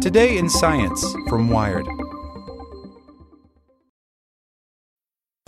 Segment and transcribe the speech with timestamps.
[0.00, 1.99] Today in Science from Wired.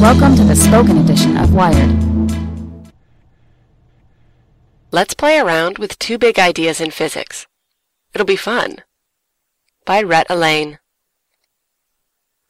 [0.00, 1.90] Welcome to the spoken edition of Wired.
[4.90, 7.46] Let's play around with two big ideas in physics.
[8.12, 8.82] It'll be fun.
[9.86, 10.78] By Rhett Allain.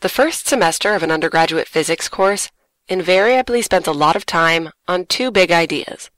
[0.01, 2.51] The first semester of an undergraduate physics course
[2.89, 6.11] invariably spends a lot of time on two big ideas.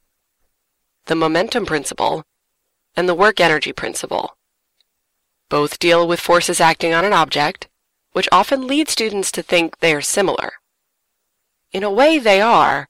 [1.07, 2.25] The momentum principle
[2.97, 4.39] and the work energy principle.
[5.51, 7.69] Both deal with forces acting on an object,
[8.13, 10.53] which often lead students to think they are similar.
[11.73, 12.89] In a way, they are,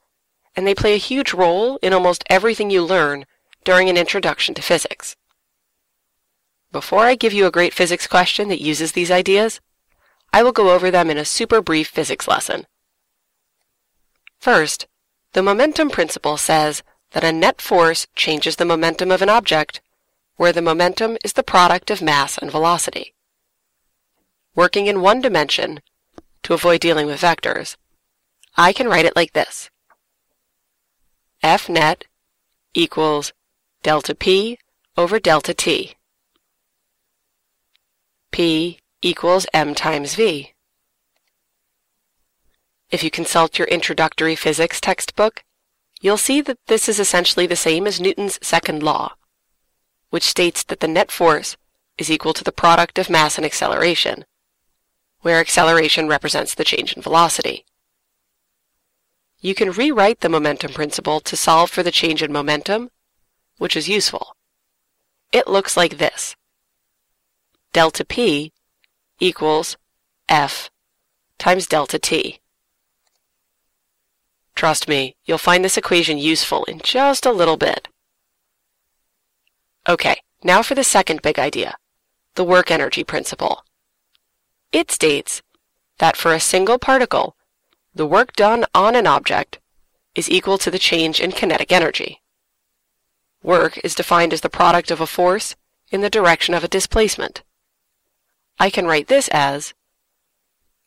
[0.54, 3.26] and they play a huge role in almost everything you learn
[3.64, 5.16] during an introduction to physics.
[6.70, 9.60] Before I give you a great physics question that uses these ideas,
[10.32, 12.66] I will go over them in a super brief physics lesson.
[14.38, 14.86] First,
[15.32, 19.80] the momentum principle says that a net force changes the momentum of an object,
[20.36, 23.14] where the momentum is the product of mass and velocity.
[24.54, 25.80] Working in one dimension,
[26.42, 27.76] to avoid dealing with vectors,
[28.60, 29.70] I can write it like this.
[31.44, 32.06] F net
[32.74, 33.32] equals
[33.84, 34.58] delta P
[34.96, 35.94] over delta T.
[38.32, 40.54] P equals m times v.
[42.90, 45.44] If you consult your introductory physics textbook,
[46.00, 49.12] you'll see that this is essentially the same as Newton's second law,
[50.10, 51.56] which states that the net force
[51.96, 54.24] is equal to the product of mass and acceleration,
[55.20, 57.64] where acceleration represents the change in velocity.
[59.40, 62.90] You can rewrite the momentum principle to solve for the change in momentum,
[63.58, 64.34] which is useful.
[65.30, 66.34] It looks like this.
[67.72, 68.52] Delta P
[69.20, 69.76] equals
[70.28, 70.70] F
[71.38, 72.40] times delta T.
[74.56, 77.86] Trust me, you'll find this equation useful in just a little bit.
[79.88, 81.76] Okay, now for the second big idea,
[82.34, 83.62] the work energy principle.
[84.72, 85.42] It states
[85.98, 87.36] that for a single particle,
[87.94, 89.58] the work done on an object
[90.14, 92.20] is equal to the change in kinetic energy.
[93.42, 95.54] Work is defined as the product of a force
[95.90, 97.42] in the direction of a displacement.
[98.58, 99.74] I can write this as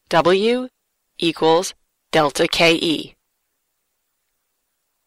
[0.09, 0.67] W
[1.17, 1.73] equals
[2.11, 3.15] delta KE.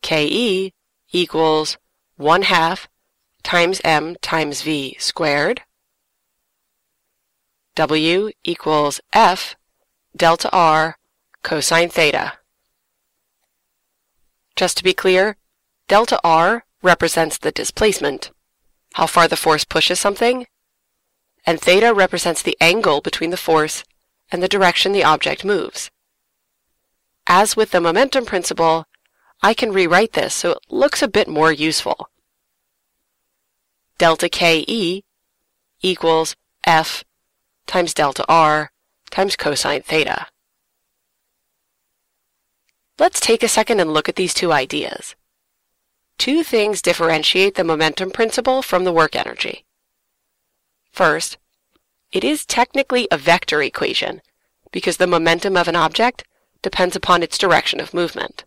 [0.03, 0.73] KE
[1.13, 1.79] equals
[2.17, 2.89] 1 half
[3.43, 5.63] times m times v squared.
[7.75, 9.57] W equals F
[10.17, 10.97] delta R
[11.45, 12.33] cosine theta.
[14.57, 15.37] Just to be clear,
[15.87, 18.33] delta R represents the displacement,
[18.95, 20.47] how far the force pushes something,
[21.47, 23.85] and theta represents the angle between the force
[24.33, 25.91] and the direction the object moves.
[27.27, 28.87] As with the momentum principle,
[29.43, 32.09] I can rewrite this so it looks a bit more useful.
[33.99, 35.05] Delta KE
[35.83, 36.35] equals
[36.67, 37.05] F
[37.67, 38.73] times delta R
[39.11, 40.29] times cosine theta.
[42.99, 45.17] Let's take a second and look at these two ideas.
[46.17, 49.65] Two things differentiate the momentum principle from the work energy.
[50.93, 51.39] First,
[52.13, 54.23] it is technically a vector equation
[54.71, 56.25] because the momentum of an object
[56.63, 58.45] depends upon its direction of movement.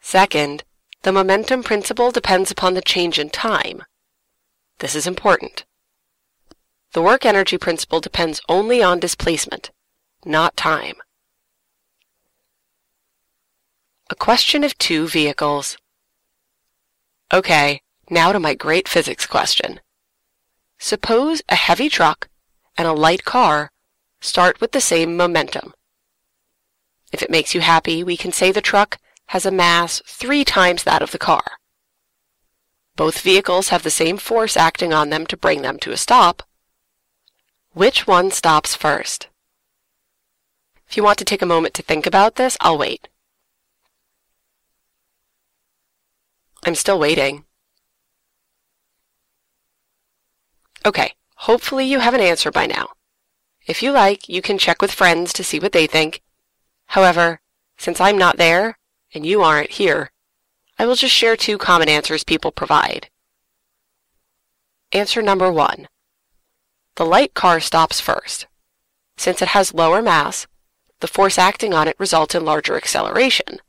[0.00, 0.62] Second,
[1.02, 3.82] the momentum principle depends upon the change in time.
[4.78, 5.64] This is important.
[6.92, 9.72] The work energy principle depends only on displacement,
[10.24, 10.94] not time.
[14.08, 15.76] A question of two vehicles.
[17.34, 19.80] Okay, now to my great physics question.
[20.78, 22.28] Suppose a heavy truck
[22.78, 23.72] and a light car
[24.20, 25.74] start with the same momentum.
[27.10, 28.98] If it makes you happy, we can say the truck
[29.30, 31.42] has a mass three times that of the car.
[32.94, 36.44] Both vehicles have the same force acting on them to bring them to a stop,
[37.72, 39.28] Which one stops first?
[40.88, 43.08] If you want to take a moment to think about this, I'll wait.
[46.66, 47.44] I'm still waiting.
[50.84, 52.88] Okay, hopefully you have an answer by now.
[53.66, 56.22] If you like, you can check with friends to see what they think.
[56.86, 57.40] However,
[57.78, 58.78] since I'm not there,
[59.14, 60.10] and you aren't here,
[60.76, 63.10] I will just share two common answers people provide.
[64.90, 65.86] Answer number one.
[66.96, 68.46] The light car stops first.
[69.16, 70.48] Since it has lower mass,
[71.00, 73.60] the force acting on it results in larger acceleration.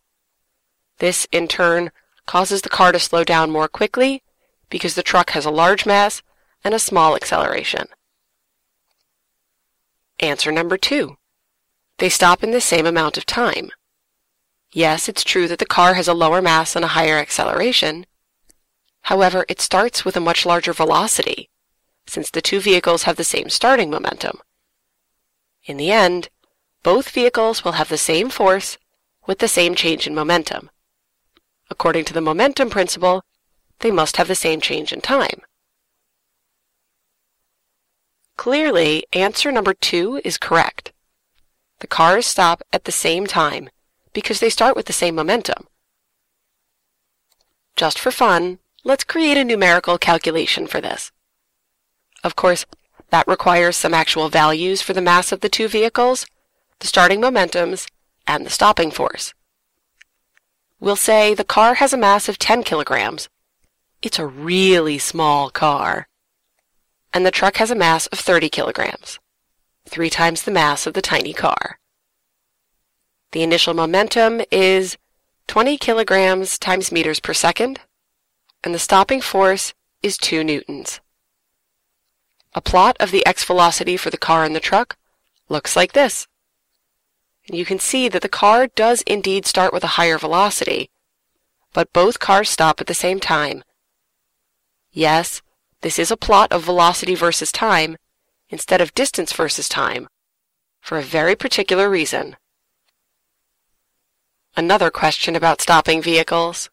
[0.98, 1.92] This, in turn,
[2.28, 4.22] causes the car to slow down more quickly
[4.70, 6.22] because the truck has a large mass
[6.64, 7.88] and a small acceleration.
[10.20, 11.18] Answer number two.
[11.98, 13.72] They stop in the same amount of time.
[14.72, 18.06] Yes, it's true that the car has a lower mass and a higher acceleration.
[19.04, 21.50] However, it starts with a much larger velocity,
[22.06, 24.40] since the two vehicles have the same starting momentum.
[25.64, 26.30] In the end,
[26.84, 28.78] both vehicles will have the same force
[29.26, 30.70] with the same change in momentum.
[31.78, 33.24] According to the momentum principle,
[33.82, 35.42] they must have the same change in time.
[38.36, 40.92] Clearly, answer number two is correct.
[41.78, 43.70] The cars stop at the same time
[44.12, 45.68] because they start with the same momentum.
[47.76, 51.12] Just for fun, let's create a numerical calculation for this.
[52.24, 52.66] Of course,
[53.12, 56.26] that requires some actual values for the mass of the two vehicles,
[56.80, 57.88] the starting momentums,
[58.26, 59.36] and the stopping force.
[60.80, 63.30] We'll say the car has a mass of 10 kilograms.
[64.02, 66.08] It's a really small car
[67.14, 69.20] and the truck has a mass of 30 kilograms,
[69.88, 71.80] three times the mass of the tiny car.
[73.32, 74.98] The initial momentum is
[75.48, 77.80] 20 kilograms times meters per second,
[78.64, 79.74] and the stopping force
[80.04, 81.00] is 2 newtons.
[82.54, 84.98] A plot of the x velocity for the car and the truck
[85.50, 86.28] looks like this.
[87.50, 90.90] You can see that the car does indeed start with a higher velocity,
[91.74, 93.64] but both cars stop at the same time.
[94.92, 95.42] Yes,
[95.82, 97.98] this is a plot of velocity versus time
[98.50, 100.08] instead of distance versus time
[100.82, 102.36] for a very particular reason.
[104.56, 106.70] Another question about stopping vehicles.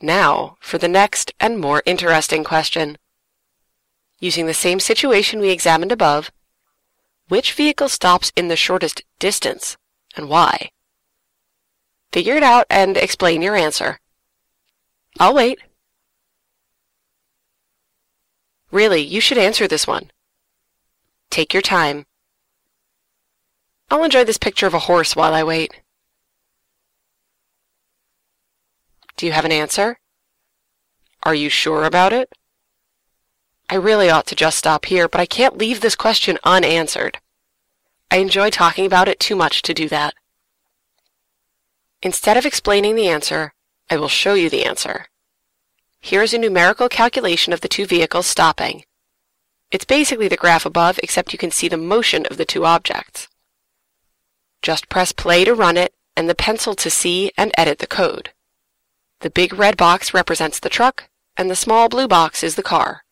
[0.00, 2.98] Now for the next and more interesting question.
[4.18, 6.30] Using the same situation we examined above,
[7.28, 9.76] which vehicle stops in the shortest distance
[10.16, 10.70] and why?
[12.12, 13.98] Figure it out and explain your answer.
[15.18, 15.58] I'll wait.
[18.70, 20.10] Really, you should answer this one.
[21.30, 22.06] Take your time.
[23.90, 25.72] I'll enjoy this picture of a horse while I wait.
[29.16, 29.98] Do you have an answer?
[31.22, 32.32] Are you sure about it?
[33.68, 37.18] I really ought to just stop here, but I can't leave this question unanswered.
[38.10, 40.14] I enjoy talking about it too much to do that.
[42.02, 43.54] Instead of explaining the answer,
[43.88, 45.06] I will show you the answer.
[46.00, 48.84] Here is a numerical calculation of the two vehicles stopping.
[49.70, 53.28] It's basically the graph above, except you can see the motion of the two objects.
[54.60, 58.30] Just press play to run it, and the pencil to see and edit the code.
[59.20, 63.04] The big red box represents the truck, and the small blue box is the car.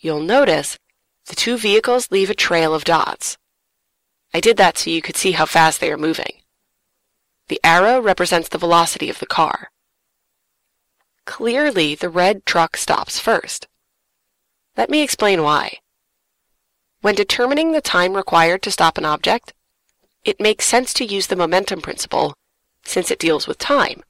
[0.00, 0.78] You'll notice
[1.26, 3.36] the two vehicles leave a trail of dots.
[4.32, 6.42] I did that so you could see how fast they are moving.
[7.48, 9.70] The arrow represents the velocity of the car.
[11.24, 13.66] Clearly, the red truck stops first.
[14.76, 15.78] Let me explain why.
[17.00, 19.52] When determining the time required to stop an object,
[20.24, 22.34] it makes sense to use the momentum principle
[22.84, 24.02] since it deals with time.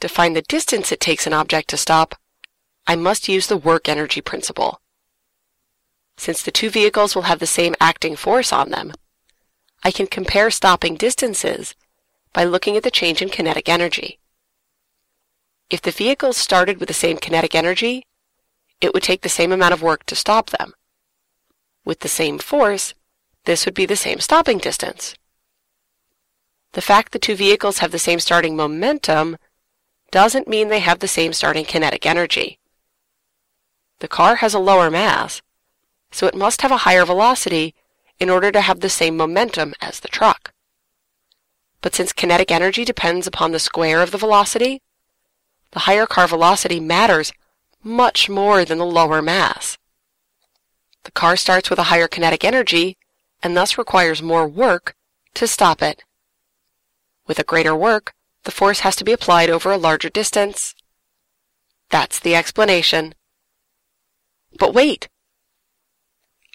[0.00, 2.14] To find the distance it takes an object to stop,
[2.90, 4.80] I must use the work energy principle.
[6.16, 8.94] Since the two vehicles will have the same acting force on them,
[9.84, 11.76] I can compare stopping distances
[12.32, 14.18] by looking at the change in kinetic energy.
[15.70, 18.02] If the vehicles started with the same kinetic energy,
[18.80, 20.74] it would take the same amount of work to stop them.
[21.84, 22.94] With the same force,
[23.44, 25.14] this would be the same stopping distance.
[26.72, 29.36] The fact the two vehicles have the same starting momentum
[30.10, 32.59] doesn't mean they have the same starting kinetic energy.
[34.00, 35.42] The car has a lower mass,
[36.10, 37.74] so it must have a higher velocity
[38.18, 40.52] in order to have the same momentum as the truck.
[41.80, 44.82] But since kinetic energy depends upon the square of the velocity,
[45.70, 47.32] the higher car velocity matters
[47.82, 49.78] much more than the lower mass.
[51.04, 52.98] The car starts with a higher kinetic energy
[53.42, 54.94] and thus requires more work
[55.34, 56.04] to stop it.
[57.26, 58.12] With a greater work,
[58.44, 60.74] the force has to be applied over a larger distance.
[61.88, 63.14] That's the explanation.
[64.58, 65.08] But wait!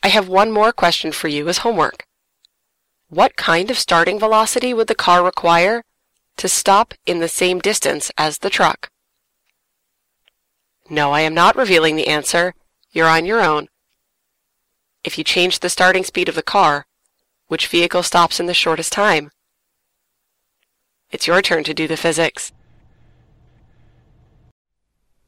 [0.04, 2.06] I have one more question for you as homework.
[3.10, 5.84] What kind of starting velocity would the car require
[6.38, 8.90] to stop in the same distance as the truck?
[10.90, 12.54] No, I am not revealing the answer.
[12.92, 13.68] You're on your own.
[15.04, 16.86] If you change the starting speed of the car,
[17.48, 19.32] which vehicle stops in the shortest time?
[21.12, 22.52] It's your turn to do the physics.